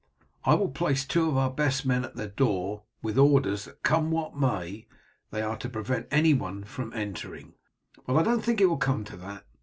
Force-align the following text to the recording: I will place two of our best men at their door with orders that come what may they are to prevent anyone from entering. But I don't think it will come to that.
I 0.45 0.55
will 0.55 0.69
place 0.71 1.05
two 1.05 1.29
of 1.29 1.37
our 1.37 1.51
best 1.51 1.85
men 1.85 2.03
at 2.03 2.15
their 2.15 2.29
door 2.29 2.85
with 3.03 3.19
orders 3.19 3.65
that 3.65 3.83
come 3.83 4.09
what 4.09 4.35
may 4.35 4.87
they 5.29 5.43
are 5.43 5.57
to 5.57 5.69
prevent 5.69 6.07
anyone 6.09 6.63
from 6.63 6.91
entering. 6.93 7.53
But 8.07 8.15
I 8.15 8.23
don't 8.23 8.41
think 8.41 8.59
it 8.61 8.65
will 8.65 8.77
come 8.77 9.03
to 9.03 9.17
that. 9.17 9.45